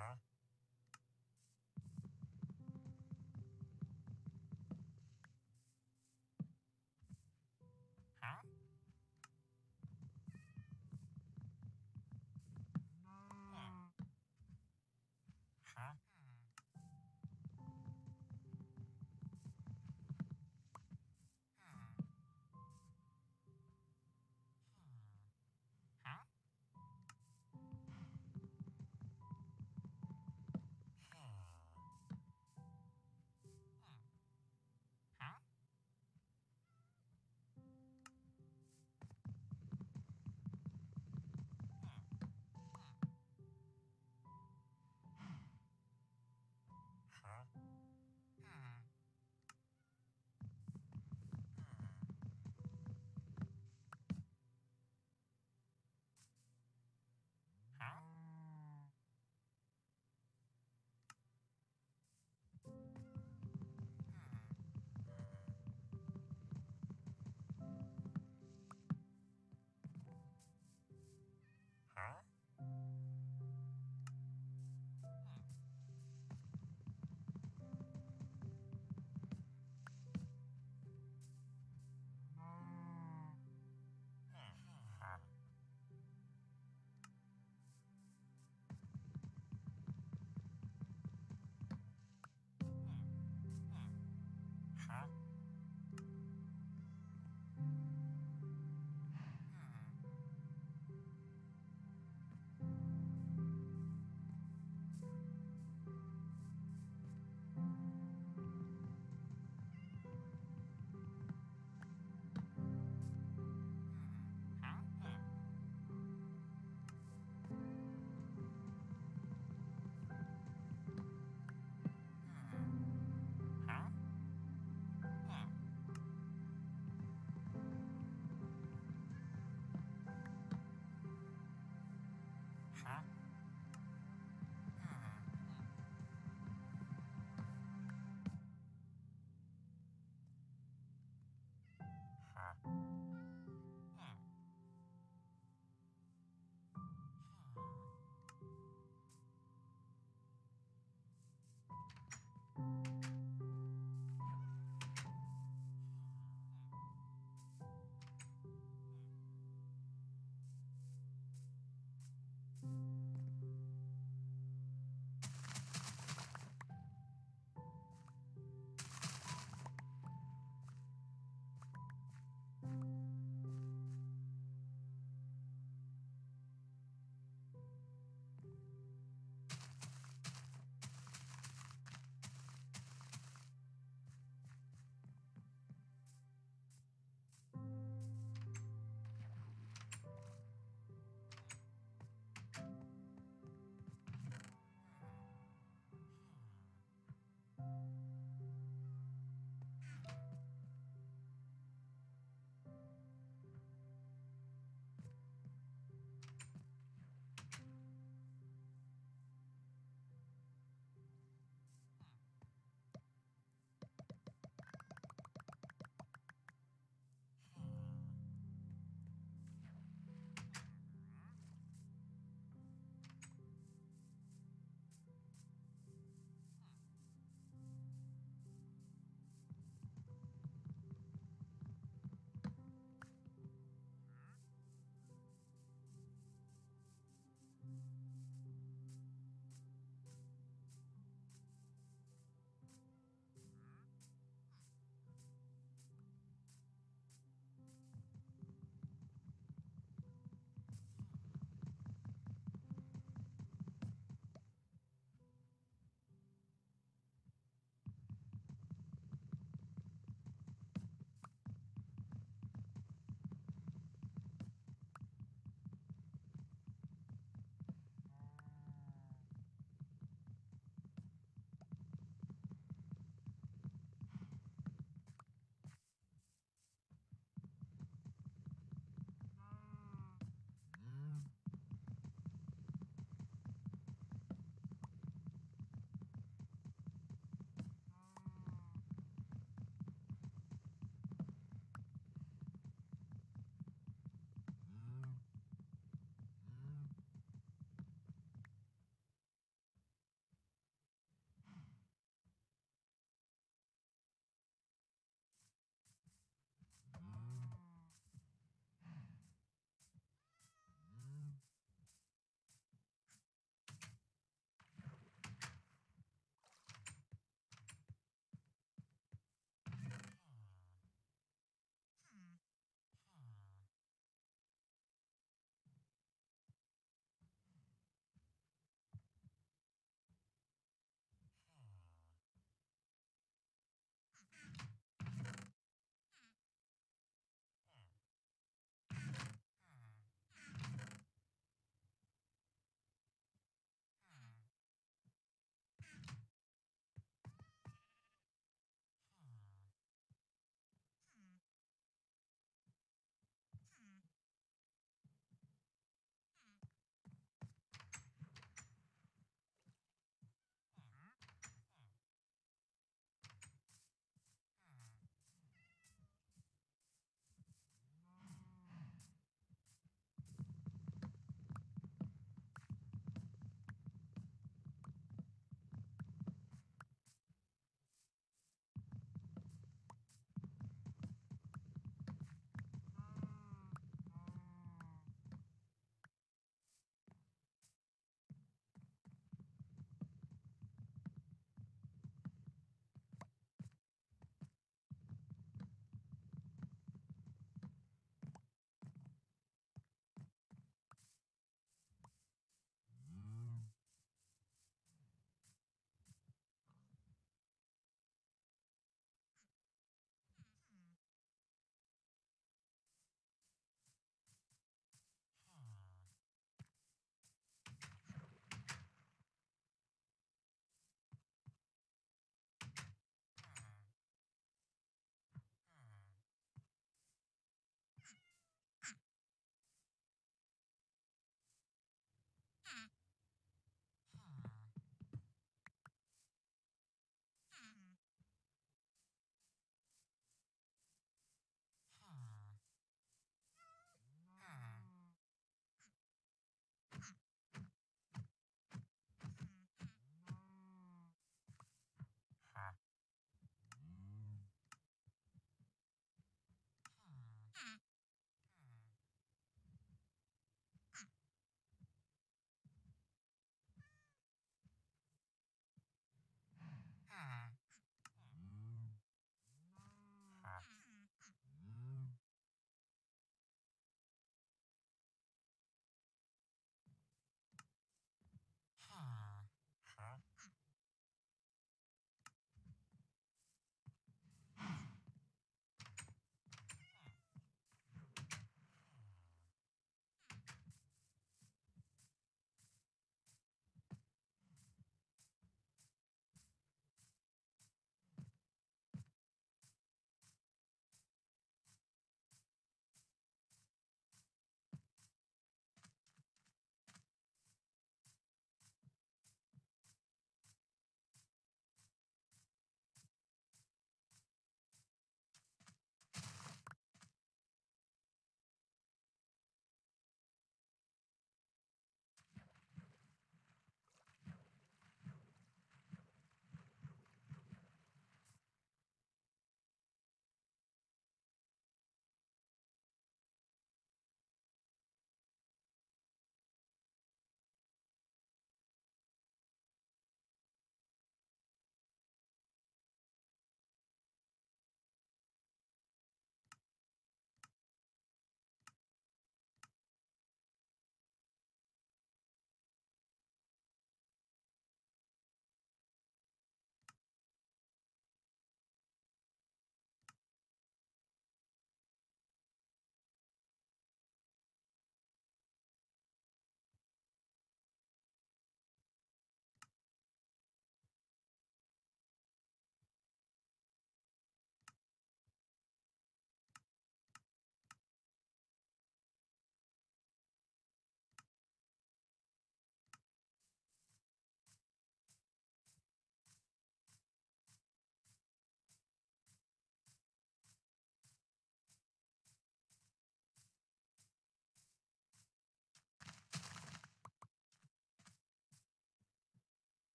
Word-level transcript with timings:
huh? 0.00 0.29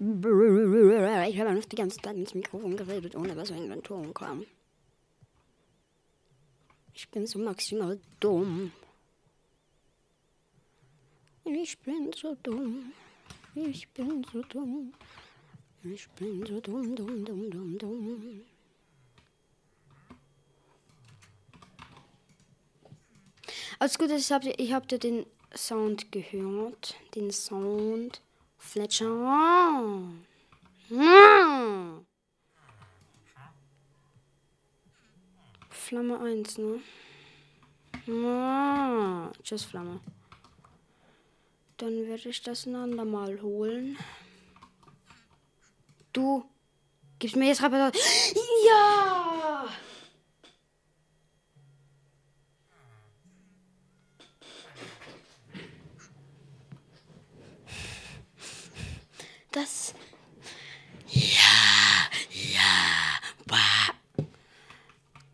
Ich 0.00 1.40
habe 1.40 1.54
noch 1.54 1.64
die 1.64 1.76
ganze 1.76 2.00
Zeit 2.00 2.16
ins 2.16 2.32
Mikrofon 2.32 2.76
geredet, 2.76 3.16
ohne 3.16 3.34
dass 3.34 3.50
ein 3.50 3.82
Ton 3.82 4.14
kam. 4.14 4.46
Ich 6.94 7.08
bin 7.08 7.26
so 7.26 7.40
maximal 7.40 7.98
dumm. 8.20 8.70
Ich 11.44 11.78
bin 11.78 12.12
so 12.12 12.36
dumm. 12.42 12.92
Ich 13.54 13.88
bin 13.88 14.24
so 14.32 14.42
dumm. 14.42 14.92
Ich 15.82 16.08
bin 16.10 16.46
so 16.46 16.60
dumm, 16.60 16.94
dumm, 16.94 17.24
dumm, 17.24 17.50
dumm, 17.50 17.78
dumm. 17.78 18.42
Alles 23.80 23.98
gut, 23.98 24.10
ich 24.10 24.72
habt 24.72 24.92
ihr 24.92 24.98
den 24.98 25.26
Sound 25.54 26.12
gehört. 26.12 26.96
Den 27.14 27.30
Sound. 27.30 28.20
Fletcher. 28.58 29.06
Hm. 30.88 32.06
Flamme 35.70 36.20
1, 36.20 36.58
ne? 36.58 36.80
Ah, 38.10 39.30
tschüss, 39.42 39.64
Flamme. 39.64 40.00
Dann 41.78 42.06
werde 42.06 42.28
ich 42.28 42.42
das 42.42 42.66
ein 42.66 42.74
andermal 42.74 43.40
holen. 43.40 43.96
Du 46.12 46.44
gibst 47.18 47.36
mir 47.36 47.46
jetzt 47.46 47.62
Rabatt. 47.62 47.96
Ja! 48.66 49.66
Das. 59.52 59.94
Ja, 61.08 62.08
ja, 62.30 63.18
bah. 63.46 63.94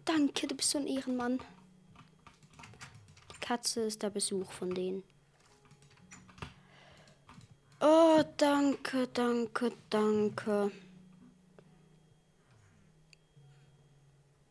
Danke, 0.05 0.47
du 0.47 0.55
bist 0.55 0.71
so 0.71 0.79
ein 0.79 0.87
Ehrenmann. 1.05 1.38
Die 3.31 3.40
Katze 3.40 3.83
ist 3.83 4.03
der 4.03 4.11
Besuch 4.11 4.51
von 4.51 4.75
denen. 4.75 5.03
Oh, 7.81 8.23
danke, 8.38 9.09
danke, 9.09 9.73
danke. 9.90 10.71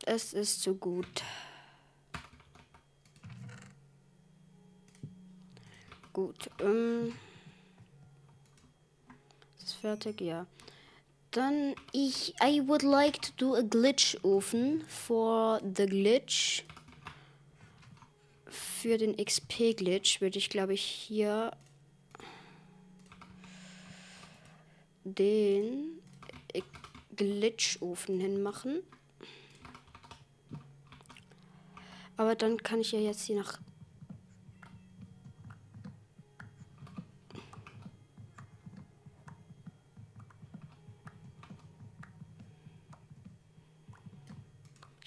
Es 0.06 0.34
ist 0.34 0.62
so 0.62 0.76
gut. 0.76 1.24
Gut, 6.12 6.50
ähm. 6.60 7.14
Ist 9.58 9.74
fertig, 9.74 10.22
ja. 10.22 10.46
Dann 11.34 11.76
ich 11.92 12.36
I 12.42 12.62
would 12.68 12.84
like 12.84 13.22
to 13.22 13.32
do 13.38 13.56
a 13.56 13.62
glitch 13.62 14.18
ofen 14.24 14.84
for 14.88 15.60
the 15.62 15.86
glitch. 15.86 16.64
Für 18.48 18.98
den 18.98 19.18
XP 19.18 19.76
Glitch 19.76 20.22
würde 20.22 20.38
ich 20.38 20.50
glaube 20.50 20.74
ich 20.74 20.84
hier 20.84 21.52
den 25.04 26.00
Glitchofen 27.16 28.20
hinmachen. 28.20 28.84
Aber 32.18 32.36
dann 32.36 32.58
kann 32.58 32.82
ich 32.82 32.92
ja 32.92 33.00
jetzt 33.00 33.26
hier 33.26 33.38
nach. 33.38 33.60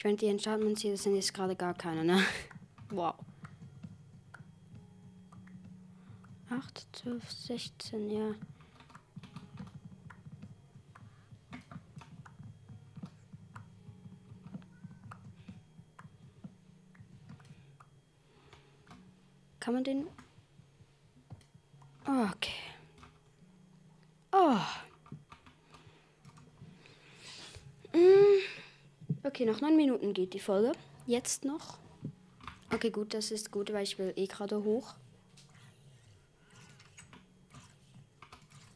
Meine, 0.06 0.18
die 0.18 0.28
Enchantments 0.28 0.82
hier 0.82 0.96
sind 0.96 1.16
jetzt 1.16 1.34
gerade 1.34 1.56
gar 1.56 1.74
keine, 1.74 2.04
ne? 2.04 2.24
Wow. 2.90 3.16
8, 6.48 6.86
12, 6.92 7.28
16, 7.28 8.10
ja. 8.10 8.34
Kann 19.58 19.74
man 19.74 19.82
den. 19.82 20.06
Okay. 22.04 22.52
Oh. 24.30 24.60
Mm. 27.92 28.65
Okay, 29.26 29.44
noch 29.44 29.60
neun 29.60 29.74
Minuten 29.76 30.14
geht 30.14 30.34
die 30.34 30.38
Folge. 30.38 30.70
Jetzt 31.04 31.44
noch. 31.44 31.78
Okay, 32.72 32.90
gut, 32.90 33.12
das 33.12 33.32
ist 33.32 33.50
gut, 33.50 33.72
weil 33.72 33.82
ich 33.82 33.98
will 33.98 34.12
eh 34.14 34.28
gerade 34.28 34.62
hoch. 34.62 34.94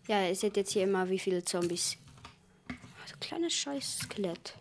Ja, 0.08 0.26
ihr 0.26 0.34
seht 0.34 0.56
jetzt 0.56 0.72
hier 0.72 0.82
immer, 0.82 1.08
wie 1.08 1.20
viele 1.20 1.44
Zombies. 1.44 1.96
Also 3.00 3.14
kleines 3.20 3.54
scheiß 3.54 3.98
Skelett. 4.00 4.56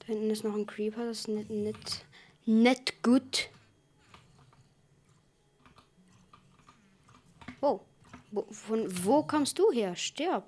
Da 0.00 0.06
hinten 0.06 0.30
ist 0.30 0.42
noch 0.42 0.56
ein 0.56 0.66
Creeper, 0.66 1.06
das 1.06 1.20
ist 1.20 1.28
nicht, 1.28 1.50
nicht, 1.50 2.04
nicht 2.46 3.00
gut. 3.04 3.48
Oh, 7.60 7.80
wo, 8.30 8.46
von 8.50 9.04
wo 9.04 9.22
kommst 9.22 9.58
du 9.58 9.70
her? 9.72 9.96
Stirb. 9.96 10.44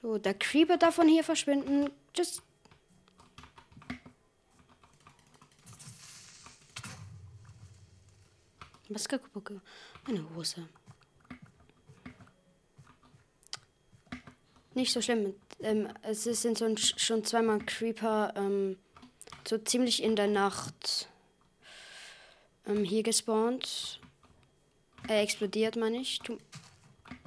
So, 0.00 0.18
der 0.18 0.34
Creeper 0.34 0.76
darf 0.76 0.94
von 0.96 1.08
hier 1.08 1.24
verschwinden. 1.24 1.90
Just. 2.14 2.42
Was 8.88 9.08
kaputt? 9.08 9.60
Eine 10.06 10.24
Hose. 10.34 10.68
Nicht 14.74 14.92
so 14.92 15.00
schlimm. 15.00 15.34
Ähm, 15.60 15.88
es 16.02 16.24
sind 16.24 16.58
so 16.58 16.76
schon 16.76 17.24
zweimal 17.24 17.58
Creeper 17.60 18.32
ähm, 18.36 18.78
so 19.48 19.58
ziemlich 19.58 20.02
in 20.02 20.14
der 20.14 20.28
Nacht 20.28 21.08
ähm, 22.66 22.84
hier 22.84 23.02
gespawnt. 23.02 24.00
Er 25.08 25.22
explodiert, 25.22 25.76
meine 25.76 25.98
ich. 25.98 26.18
Tut, 26.18 26.40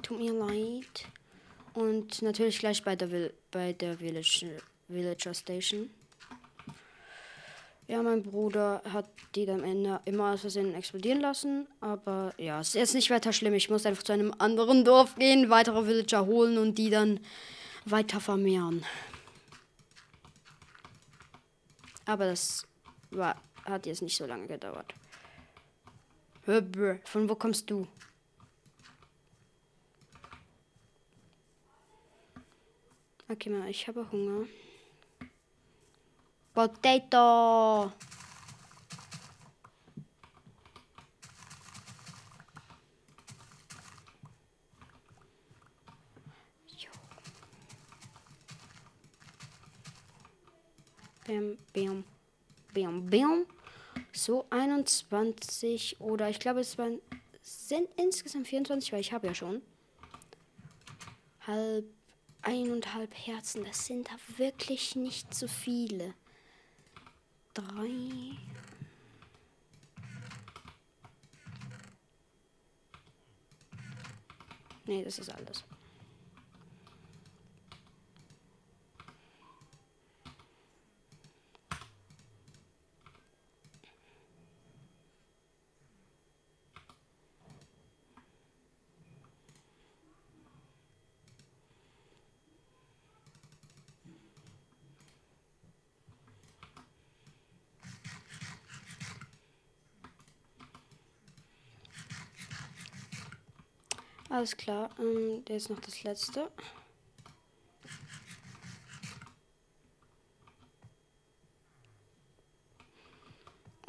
tut 0.02 0.18
mir 0.18 0.32
leid. 0.32 1.06
Und 1.72 2.22
natürlich 2.22 2.58
gleich 2.58 2.82
bei 2.82 2.96
der, 2.96 3.10
Vil 3.10 3.32
bei 3.50 3.72
der 3.72 3.98
Village 3.98 4.60
Villager 4.88 5.34
Station. 5.34 5.90
Ja, 7.86 8.02
mein 8.02 8.22
Bruder 8.22 8.82
hat 8.92 9.08
die 9.34 9.46
dann 9.46 9.60
am 9.60 9.64
Ende 9.64 10.00
immer 10.04 10.32
aus 10.32 10.42
Versehen 10.42 10.74
explodieren 10.74 11.20
lassen. 11.20 11.66
Aber 11.80 12.32
ja, 12.38 12.60
es 12.60 12.68
ist 12.68 12.74
jetzt 12.74 12.94
nicht 12.94 13.10
weiter 13.10 13.32
schlimm. 13.32 13.54
Ich 13.54 13.70
muss 13.70 13.86
einfach 13.86 14.02
zu 14.02 14.12
einem 14.12 14.32
anderen 14.38 14.84
Dorf 14.84 15.16
gehen, 15.16 15.50
weitere 15.50 15.86
Villager 15.86 16.26
holen 16.26 16.58
und 16.58 16.76
die 16.76 16.90
dann 16.90 17.20
weiter 17.84 18.20
vermehren. 18.20 18.84
Aber 22.04 22.26
das 22.26 22.66
war, 23.10 23.40
hat 23.64 23.86
jetzt 23.86 24.02
nicht 24.02 24.16
so 24.16 24.26
lange 24.26 24.46
gedauert. 24.46 24.94
Von 27.04 27.28
wo 27.28 27.36
kommst 27.36 27.70
du? 27.70 27.86
Okay, 33.28 33.50
mal, 33.50 33.68
ich 33.68 33.86
habe 33.86 34.10
Hunger. 34.10 34.48
Potato! 36.52 37.92
Bam, 51.24 51.58
bam, 51.72 52.04
bam, 52.74 53.06
bam. 53.08 53.46
So 54.20 54.44
21 54.50 55.98
oder 55.98 56.28
ich 56.28 56.38
glaube 56.40 56.60
es 56.60 56.76
waren 56.76 57.00
sind 57.40 57.88
insgesamt 57.96 58.48
24, 58.48 58.92
weil 58.92 59.00
ich 59.00 59.14
habe 59.14 59.28
ja 59.28 59.34
schon 59.34 59.62
halb 61.46 61.86
eineinhalb 62.42 63.14
Herzen. 63.14 63.64
Das 63.64 63.86
sind 63.86 64.08
da 64.08 64.12
wirklich 64.36 64.94
nicht 64.94 65.32
so 65.32 65.48
viele. 65.48 66.12
Drei. 67.54 68.36
Nee, 74.84 75.02
das 75.02 75.18
ist 75.18 75.30
alles. 75.30 75.64
Alles 104.40 104.56
klar. 104.56 104.88
Ähm, 104.98 105.44
ist 105.50 105.68
noch 105.68 105.80
das 105.80 106.02
letzte. 106.02 106.50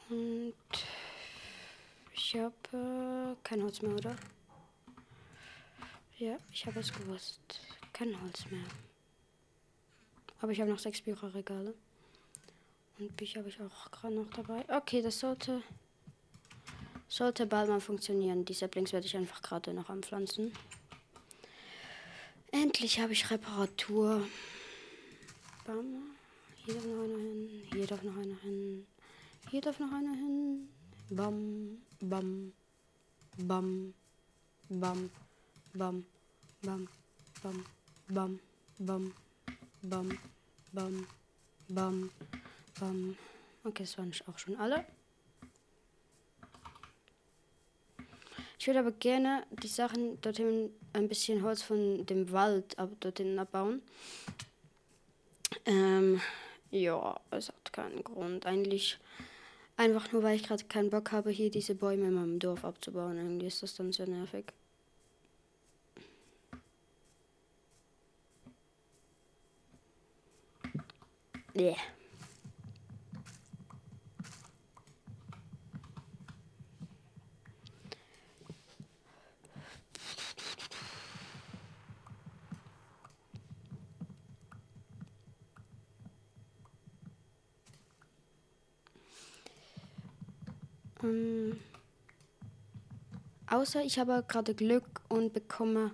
Und 0.10 0.54
ich 2.14 2.36
habe 2.36 2.54
äh, 2.74 3.36
kein 3.44 3.64
Holz 3.64 3.82
mehr, 3.82 3.96
oder? 3.96 4.18
Ja, 6.20 6.36
ich 6.52 6.66
habe 6.66 6.82
es 6.82 6.92
gewusst. 6.92 7.40
Kein 7.94 8.22
Holz 8.22 8.44
mehr. 8.52 8.66
Aber 10.42 10.52
ich 10.52 10.60
habe 10.60 10.70
noch 10.70 10.80
sechs 10.80 11.00
Bücherregale. 11.00 11.74
Und 13.00 13.16
Bücher 13.16 13.40
habe 13.40 13.48
ich 13.48 13.62
auch 13.62 13.90
gerade 13.90 14.16
noch 14.16 14.30
dabei. 14.32 14.66
Okay, 14.68 15.02
das 15.02 15.18
sollte 15.18 15.64
sollte 17.12 17.45
bald 17.45 17.67
mal 17.67 17.82
funktionieren. 17.82 18.45
Die 18.45 18.54
Saplings 18.54 18.93
werde 18.93 19.06
ich 19.06 19.17
einfach 19.17 19.41
gerade 19.41 19.74
noch 19.74 19.89
anpflanzen. 19.89 20.54
Endlich 22.52 23.00
habe 23.02 23.12
ich 23.12 23.30
Reparatur. 23.30 24.26
Bam. 25.65 26.15
Hier 26.63 26.76
darf 26.76 26.86
noch 26.86 27.04
einer 27.04 27.17
hin. 27.17 27.63
Hier 27.74 27.88
darf 27.88 28.04
noch 28.04 28.15
einer 28.15 28.36
hin. 28.41 28.88
Hier 29.50 29.62
darf 29.62 29.80
noch 29.80 29.91
einer 29.91 30.15
hin. 30.15 30.69
Bam, 31.10 31.78
bam, 32.00 32.54
bam, 33.38 33.93
bam, 34.69 35.10
bam, 35.74 36.06
bam, 36.63 36.88
bam, 37.28 37.67
bam, 38.08 38.39
bam, 38.80 39.13
bam, 39.82 40.17
bam, 40.71 41.08
bam, 41.67 42.12
bam. 42.80 43.17
Okay, 43.65 43.84
das 43.84 43.97
waren 43.97 44.13
auch 44.28 44.39
schon 44.39 44.56
alle. 44.56 44.86
Ich 48.62 48.67
würde 48.67 48.82
aber 48.82 48.91
gerne 48.91 49.43
die 49.63 49.67
Sachen 49.67 50.21
dorthin 50.21 50.69
ein 50.93 51.08
bisschen 51.08 51.41
Holz 51.41 51.63
von 51.63 52.06
dem 52.06 52.32
Wald 52.32 52.78
ab, 52.78 52.91
dorthin 53.00 53.39
abbauen. 53.39 53.82
Ähm, 55.65 56.21
ja, 56.69 57.19
es 57.32 57.47
hat 57.47 57.74
keinen 57.74 58.04
Grund. 58.04 58.45
Eigentlich 58.45 59.00
einfach 59.78 60.12
nur, 60.12 60.21
weil 60.21 60.36
ich 60.36 60.43
gerade 60.43 60.63
keinen 60.65 60.91
Bock 60.91 61.12
habe, 61.12 61.32
hier 61.32 61.50
diese 61.50 61.74
Bäume 61.74 62.06
in 62.06 62.13
meinem 62.13 62.38
Dorf 62.38 62.63
abzubauen. 62.63 63.17
Irgendwie 63.17 63.47
ist 63.47 63.63
das 63.63 63.74
dann 63.74 63.91
sehr 63.91 64.06
nervig. 64.06 64.45
Yeah. 71.56 71.78
Außer 93.62 93.84
ich 93.84 94.00
habe 94.00 94.26
gerade 94.28 94.56
Glück 94.56 95.02
und 95.08 95.34
bekomme 95.34 95.91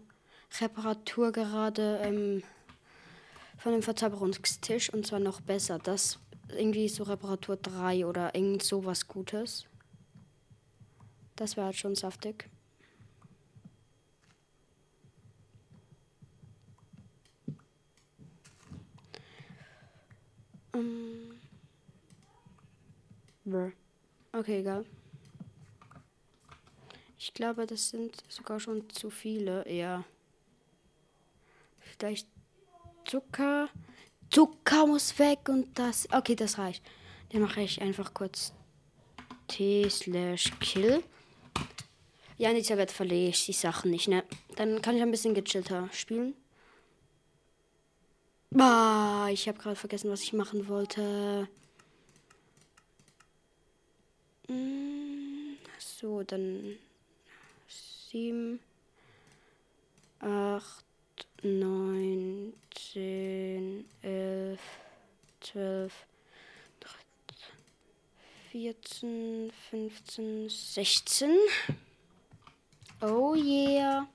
Reparatur 0.61 1.33
gerade 1.33 1.99
ähm, 2.01 2.41
von 3.57 3.73
dem 3.73 3.81
Verzauberungstisch 3.81 4.93
und 4.93 5.05
zwar 5.05 5.19
noch 5.19 5.41
besser. 5.41 5.77
Das 5.77 6.17
irgendwie 6.47 6.87
so 6.87 7.03
Reparatur 7.03 7.57
3 7.57 8.05
oder 8.05 8.33
irgend 8.33 8.63
sowas 8.63 9.09
Gutes. 9.09 9.65
Das 11.35 11.57
wäre 11.57 11.65
halt 11.65 11.75
schon 11.75 11.95
saftig. 11.95 12.49
Ähm. 20.73 21.33
Okay, 24.31 24.59
egal. 24.59 24.85
Ich 27.27 27.33
glaube, 27.33 27.67
das 27.67 27.89
sind 27.89 28.23
sogar 28.29 28.57
schon 28.61 28.89
zu 28.89 29.09
viele. 29.09 29.69
Ja. 29.69 30.05
Vielleicht 31.81 32.25
Zucker. 33.03 33.67
Zucker 34.29 34.87
muss 34.87 35.19
weg 35.19 35.49
und 35.49 35.77
das. 35.77 36.07
Okay, 36.09 36.35
das 36.37 36.57
reicht. 36.57 36.81
Dann 37.29 37.41
mache 37.41 37.59
ich 37.59 37.81
einfach 37.81 38.13
kurz 38.13 38.53
T 39.49 39.89
slash 39.89 40.53
kill. 40.61 41.03
Ja, 42.37 42.51
in 42.51 42.55
dieser 42.55 42.77
Welt 42.77 42.91
verliere 42.91 43.31
ich 43.31 43.45
die 43.45 43.51
Sachen 43.51 43.91
nicht, 43.91 44.07
ne? 44.07 44.23
Dann 44.55 44.81
kann 44.81 44.95
ich 44.95 45.01
ein 45.01 45.11
bisschen 45.11 45.33
gechillter 45.33 45.89
spielen. 45.91 46.33
Bah, 48.51 49.27
ich 49.29 49.49
habe 49.49 49.57
gerade 49.57 49.75
vergessen, 49.75 50.09
was 50.09 50.23
ich 50.23 50.31
machen 50.31 50.69
wollte. 50.69 51.49
Hm, 54.47 55.57
so, 55.77 56.23
dann 56.23 56.77
7, 58.17 58.59
8, 60.23 60.61
9, 61.43 62.53
10, 62.73 63.85
11, 64.01 64.57
12, 65.41 65.93
13, 68.51 68.71
14, 68.73 69.51
15, 69.69 70.49
16. 70.49 71.37
Oh 73.03 73.35
yeah. 73.35 74.05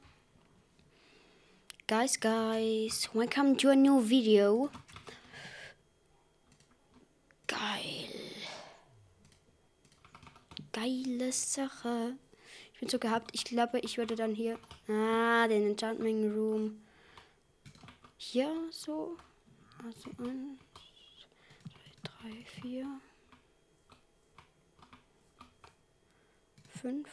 Guys, 1.86 2.16
guys, 2.16 3.08
welcome 3.14 3.54
to 3.54 3.70
a 3.70 3.76
new 3.76 4.00
video. 4.00 4.68
Geil. 7.46 8.10
Geile 10.72 11.32
Sache 11.32 12.16
bin 12.82 12.88
so 12.88 12.98
gehabt. 12.98 13.30
Ich 13.32 13.44
glaube, 13.44 13.78
ich 13.78 13.96
würde 13.96 14.16
dann 14.16 14.34
hier. 14.34 14.58
Ah, 14.88 15.46
den 15.46 15.64
Enchantment 15.64 16.34
Room. 16.34 16.82
Hier 18.16 18.52
so. 18.72 19.16
Also 19.84 20.10
eins, 20.18 20.58
zwei, 21.70 21.92
drei, 22.02 22.44
vier. 22.60 23.00
Fünf. 26.70 27.08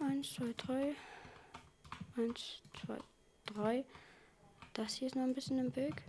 Eins, 0.00 0.32
zwei, 0.32 0.54
drei. 0.56 0.94
Eins, 2.16 2.62
zwei, 2.80 2.98
drei. 3.44 3.84
Das 4.72 4.94
hier 4.94 5.08
ist 5.08 5.16
noch 5.16 5.24
ein 5.24 5.34
bisschen 5.34 5.58
im 5.58 5.76
Weg. 5.76 6.02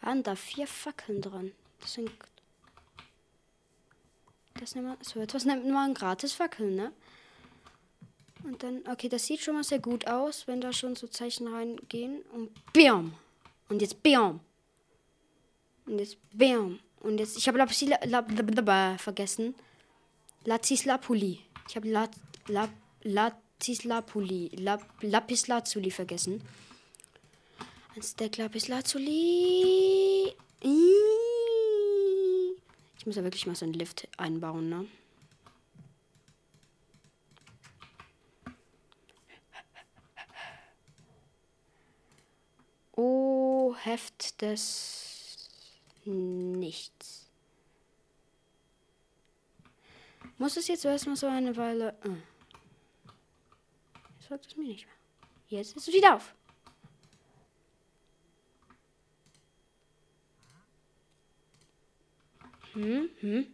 Waren 0.00 0.24
da 0.24 0.34
vier 0.34 0.66
Fackeln 0.66 1.22
dran? 1.22 1.52
Das 1.78 1.92
sind 1.92 2.10
das 4.66 4.74
nennt 4.74 4.88
man, 4.88 4.96
so 5.00 5.20
etwas 5.20 5.44
nennt 5.44 5.64
man 5.64 5.94
gratis 5.94 6.32
Fackeln, 6.32 6.74
ne? 6.74 6.92
Und 8.42 8.64
dann, 8.64 8.82
okay, 8.90 9.08
das 9.08 9.24
sieht 9.24 9.40
schon 9.40 9.54
mal 9.54 9.62
sehr 9.62 9.78
gut 9.78 10.08
aus, 10.08 10.48
wenn 10.48 10.60
da 10.60 10.72
schon 10.72 10.96
so 10.96 11.06
Zeichen 11.06 11.46
reingehen. 11.46 12.22
Und 12.32 12.50
BAM! 12.72 13.14
Und 13.68 13.80
jetzt 13.80 14.02
BAM! 14.02 14.40
Und 15.86 16.00
jetzt 16.00 16.16
BAM! 16.32 16.80
Und 17.00 17.18
jetzt, 17.18 17.36
ich 17.36 17.46
habe 17.46 17.58
Lapis 17.58 17.82
la, 17.82 18.98
vergessen. 18.98 19.54
Lazislapuli. 20.44 21.40
Ich 21.68 21.76
habe 21.76 21.88
La, 21.88 22.08
La, 22.48 22.68
Lazislapuli. 23.02 24.50
La, 24.56 24.78
Lapis 25.00 25.46
Lazuli 25.46 25.92
vergessen. 25.92 26.42
Ein 27.94 28.02
Stack 28.02 28.36
Lapis 28.36 28.66
Lazuli. 28.66 30.34
Ich 33.06 33.08
muss 33.08 33.16
ja 33.18 33.22
wirklich 33.22 33.46
mal 33.46 33.54
so 33.54 33.64
einen 33.64 33.72
Lift 33.72 34.08
einbauen, 34.16 34.68
ne? 34.68 34.84
Oh, 42.96 43.76
Heft 43.76 44.42
des 44.42 45.48
Nichts. 46.04 47.28
Muss 50.38 50.56
es 50.56 50.66
jetzt 50.66 50.84
erstmal 50.84 51.14
so 51.14 51.28
eine 51.28 51.56
Weile. 51.56 51.90
Äh. 52.02 52.10
Sagt 54.28 54.46
es 54.46 54.56
mir 54.56 54.66
nicht 54.66 54.84
mehr. 54.84 55.60
Jetzt 55.60 55.76
ist 55.76 55.86
es 55.86 55.94
wieder 55.94 56.16
auf. 56.16 56.34
Hm, 62.76 63.08
hm. 63.20 63.46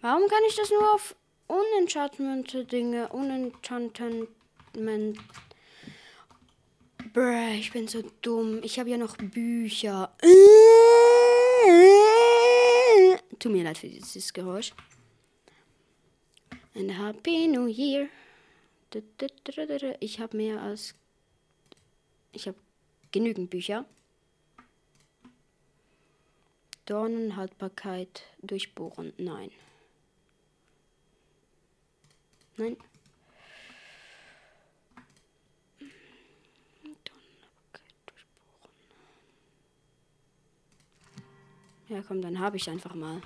Warum 0.00 0.28
kann 0.28 0.42
ich 0.48 0.56
das 0.56 0.70
nur 0.70 0.94
auf 0.94 1.14
Unenchantment 1.46 2.72
Dinge, 2.72 3.10
Unenchantment. 3.10 5.18
Bruh, 7.12 7.54
ich 7.58 7.70
bin 7.70 7.86
so 7.86 8.02
dumm. 8.22 8.60
Ich 8.62 8.78
habe 8.78 8.88
ja 8.88 8.96
noch 8.96 9.18
Bücher. 9.18 10.10
Tut 13.38 13.52
mir 13.52 13.64
leid 13.64 13.76
für 13.76 13.88
dieses 13.88 14.32
Geräusch. 14.32 14.72
And 16.74 16.98
Happy 16.98 17.46
New 17.46 17.66
Year. 17.66 18.08
Ich 20.00 20.20
habe 20.20 20.36
mehr 20.36 20.62
als. 20.62 20.94
Ich 22.32 22.48
habe 22.48 22.56
genügend 23.10 23.50
Bücher. 23.50 23.84
Dornenhaltbarkeit 26.86 28.22
durchbohren. 28.42 29.12
Nein. 29.18 29.50
Nein. 32.56 32.76
Ja, 41.88 42.02
komm, 42.02 42.20
dann 42.20 42.40
habe 42.40 42.56
ich 42.56 42.68
einfach 42.68 42.94
mal. 42.94 43.20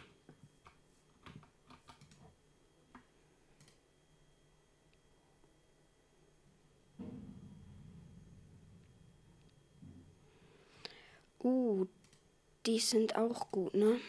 Die 12.81 12.87
sind 12.87 13.15
auch 13.15 13.51
gut, 13.51 13.75
ne? 13.75 14.01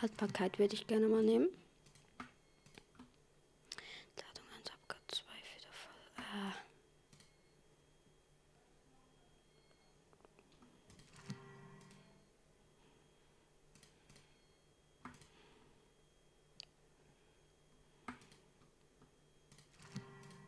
Haltbarkeit 0.00 0.60
würde 0.60 0.74
ich 0.74 0.86
gerne 0.86 1.08
mal 1.08 1.24
nehmen. 1.24 1.48
Ladung 4.16 4.44
1, 4.56 4.70
Abgang 4.70 5.00
2, 5.08 5.24
Wiederfall. 5.56 5.94
Ah. 6.16 6.54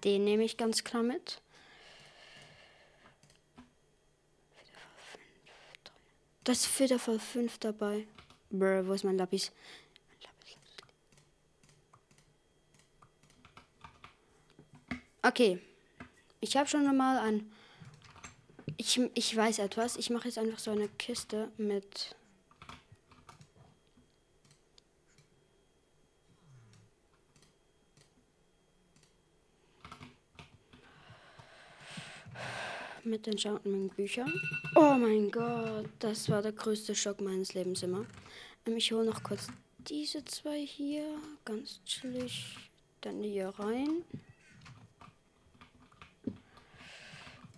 Den 0.04 0.22
nehme 0.22 0.44
ich 0.44 0.56
ganz 0.56 0.84
klar 0.84 1.02
mit. 1.02 1.42
Das 6.44 6.64
ist 6.64 6.80
Wiederfall 6.80 7.18
5 7.18 7.58
dabei. 7.58 8.06
Brr, 8.50 8.86
wo 8.86 8.92
ist 8.92 9.04
mein 9.04 9.18
Lapis? 9.18 9.52
Okay. 15.22 15.60
Ich 16.40 16.56
habe 16.56 16.68
schon 16.68 16.96
mal 16.96 17.18
ein. 17.18 17.52
Ich, 18.78 18.98
ich 19.14 19.36
weiß 19.36 19.58
etwas. 19.58 19.96
Ich 19.96 20.08
mache 20.08 20.28
jetzt 20.28 20.38
einfach 20.38 20.58
so 20.58 20.70
eine 20.70 20.88
Kiste 20.88 21.52
mit. 21.58 22.16
Mit 33.04 33.26
den 33.26 33.88
Büchern. 33.90 34.32
Oh 34.74 34.94
mein 34.94 35.30
Gott, 35.30 35.88
das 36.00 36.28
war 36.28 36.42
der 36.42 36.52
größte 36.52 36.94
Schock 36.94 37.20
meines 37.20 37.54
Lebens 37.54 37.82
immer. 37.82 38.04
Ähm, 38.66 38.76
ich 38.76 38.92
hole 38.92 39.06
noch 39.06 39.22
kurz 39.22 39.48
diese 39.78 40.24
zwei 40.24 40.64
hier. 40.66 41.04
Ganz 41.44 41.80
chillig. 41.84 42.56
Dann 43.00 43.22
hier 43.22 43.48
rein. 43.48 44.04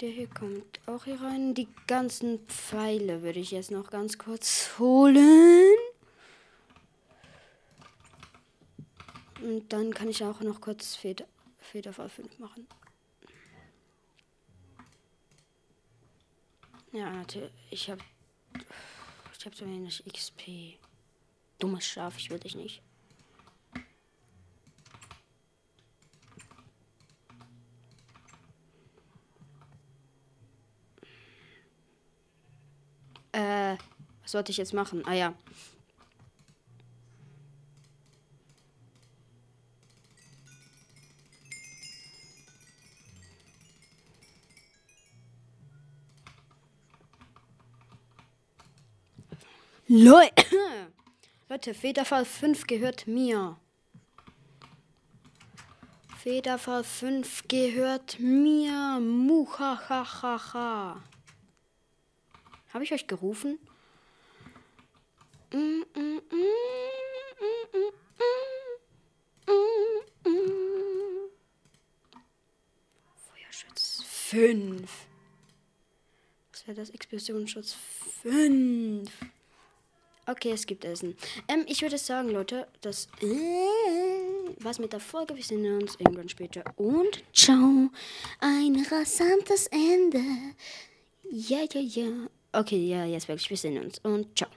Der 0.00 0.10
hier 0.10 0.28
kommt 0.28 0.80
auch 0.86 1.04
hier 1.04 1.20
rein. 1.20 1.54
Die 1.54 1.68
ganzen 1.86 2.46
Pfeile 2.46 3.22
würde 3.22 3.40
ich 3.40 3.50
jetzt 3.50 3.70
noch 3.70 3.90
ganz 3.90 4.18
kurz 4.18 4.78
holen. 4.78 5.74
Und 9.40 9.72
dann 9.72 9.92
kann 9.92 10.08
ich 10.08 10.24
auch 10.24 10.40
noch 10.40 10.60
kurz 10.60 10.94
Feder, 10.94 11.24
Federfall 11.58 12.08
5 12.08 12.38
machen. 12.38 12.66
Ja, 16.92 17.10
natürlich. 17.10 17.52
Ich 17.70 17.90
habe 17.90 18.02
ich 19.38 19.46
habe 19.46 19.56
so 19.56 19.66
wenig 19.66 20.04
XP. 20.06 20.78
Dummes 21.58 21.84
Schaf, 21.84 22.16
ich 22.16 22.30
will 22.30 22.38
dich 22.38 22.54
nicht. 22.54 22.80
Äh, 33.32 33.76
was 34.20 34.30
sollte 34.30 34.52
ich 34.52 34.58
jetzt 34.58 34.74
machen? 34.74 35.02
Ah 35.06 35.14
ja. 35.14 35.34
Leute, 49.92 50.90
Leute, 51.50 51.74
Federfall 51.74 52.24
5 52.24 52.66
gehört 52.66 53.06
mir. 53.06 53.58
Federfall 56.16 56.82
5 56.82 57.46
gehört 57.46 58.18
mir. 58.18 58.98
Muhahaha. 59.00 61.02
Habe 62.72 62.84
ich 62.84 62.94
euch 62.94 63.06
gerufen? 63.06 63.58
Feuerschutz 73.30 74.04
5. 74.06 74.90
Was 76.50 76.66
wäre 76.66 76.76
das? 76.76 76.88
Explosionsschutz 76.88 77.76
5. 78.22 79.10
Okay, 80.26 80.52
es 80.52 80.66
gibt 80.66 80.84
Essen. 80.84 81.16
Ähm, 81.48 81.64
ich 81.66 81.82
würde 81.82 81.98
sagen, 81.98 82.28
Leute, 82.28 82.68
das 82.80 83.08
äh, 83.20 83.26
was 84.60 84.78
mit 84.78 84.92
der 84.92 85.00
Folge. 85.00 85.36
Wir 85.36 85.42
sehen 85.42 85.82
uns 85.82 85.96
irgendwann 85.96 86.28
später. 86.28 86.62
Und 86.76 87.24
ciao. 87.32 87.90
Ein 88.38 88.86
rasantes 88.90 89.66
Ende. 89.66 90.20
Ja, 91.30 91.64
ja, 91.72 91.80
ja. 91.80 92.28
Okay, 92.52 92.86
ja, 92.86 93.04
jetzt 93.04 93.26
wirklich. 93.26 93.50
Wir 93.50 93.56
sehen 93.56 93.82
uns. 93.82 93.98
Und 94.00 94.36
ciao. 94.38 94.48